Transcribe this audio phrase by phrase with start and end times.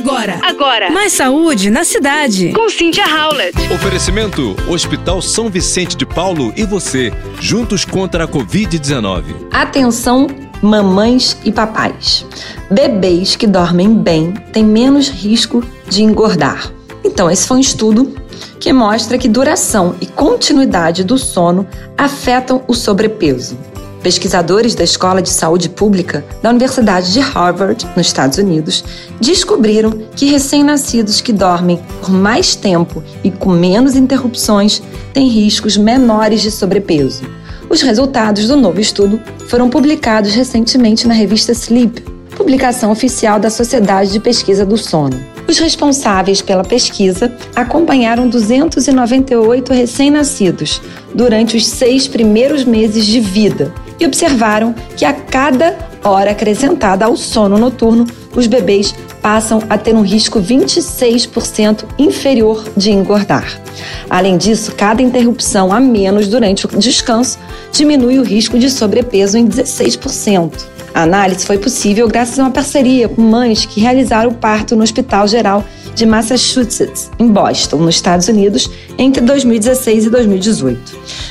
[0.00, 0.40] Agora.
[0.42, 0.90] Agora.
[0.90, 2.54] Mais saúde na cidade.
[2.54, 3.54] Com Cynthia Howlett.
[3.70, 9.24] Oferecimento: Hospital São Vicente de Paulo e você, juntos contra a Covid-19.
[9.52, 10.26] Atenção,
[10.62, 12.24] mamães e papais.
[12.70, 16.72] Bebês que dormem bem têm menos risco de engordar.
[17.04, 18.14] Então, esse foi um estudo
[18.58, 23.58] que mostra que duração e continuidade do sono afetam o sobrepeso.
[24.02, 28.82] Pesquisadores da Escola de Saúde Pública da Universidade de Harvard, nos Estados Unidos,
[29.20, 34.82] descobriram que recém-nascidos que dormem por mais tempo e com menos interrupções
[35.12, 37.22] têm riscos menores de sobrepeso.
[37.68, 42.00] Os resultados do novo estudo foram publicados recentemente na revista Sleep,
[42.36, 45.20] publicação oficial da Sociedade de Pesquisa do Sono.
[45.50, 50.80] Os responsáveis pela pesquisa acompanharam 298 recém-nascidos
[51.12, 57.16] durante os seis primeiros meses de vida e observaram que a cada hora acrescentada ao
[57.16, 63.60] sono noturno, os bebês passam a ter um risco 26% inferior de engordar.
[64.08, 67.40] Além disso, cada interrupção a menos durante o descanso
[67.72, 70.69] diminui o risco de sobrepeso em 16%.
[70.92, 74.82] A análise foi possível graças a uma parceria com mães que realizaram o parto no
[74.82, 80.80] Hospital Geral de Massachusetts, em Boston, nos Estados Unidos, entre 2016 e 2018.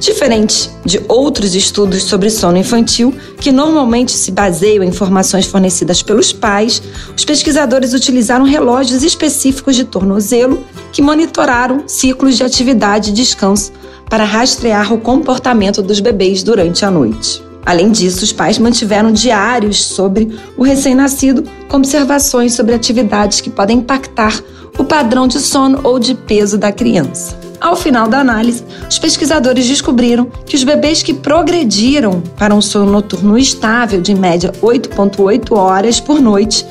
[0.00, 6.32] Diferente de outros estudos sobre sono infantil, que normalmente se baseiam em informações fornecidas pelos
[6.32, 6.82] pais,
[7.16, 13.72] os pesquisadores utilizaram relógios específicos de tornozelo que monitoraram ciclos de atividade e descanso
[14.08, 17.43] para rastrear o comportamento dos bebês durante a noite.
[17.64, 23.78] Além disso, os pais mantiveram diários sobre o recém-nascido com observações sobre atividades que podem
[23.78, 24.42] impactar
[24.78, 27.44] o padrão de sono ou de peso da criança.
[27.60, 32.92] Ao final da análise, os pesquisadores descobriram que os bebês que progrediram para um sono
[32.92, 36.66] noturno estável de em média 8,8 horas por noite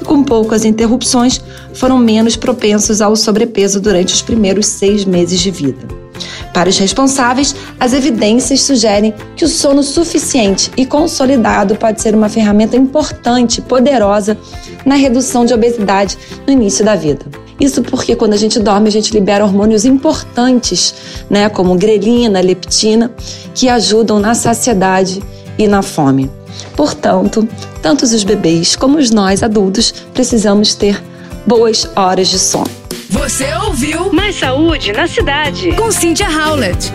[0.00, 1.38] e com poucas interrupções
[1.74, 6.07] foram menos propensos ao sobrepeso durante os primeiros seis meses de vida.
[6.52, 12.28] Para os responsáveis, as evidências sugerem que o sono suficiente e consolidado pode ser uma
[12.28, 14.36] ferramenta importante, poderosa
[14.84, 16.16] na redução de obesidade
[16.46, 17.26] no início da vida.
[17.60, 20.94] Isso porque quando a gente dorme, a gente libera hormônios importantes,
[21.28, 23.10] né, como grelina, leptina,
[23.54, 25.22] que ajudam na saciedade
[25.58, 26.30] e na fome.
[26.76, 27.48] Portanto,
[27.82, 31.02] tanto os bebês como nós adultos precisamos ter
[31.46, 32.77] boas horas de sono.
[33.10, 35.72] Você ouviu Mais saúde na cidade.
[35.72, 36.92] com Cynthia Howlett.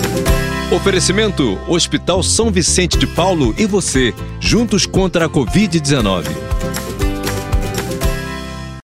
[0.72, 6.53] Oferecimento: Hospital São Vicente de Paulo e você, juntos contra a Covid-19.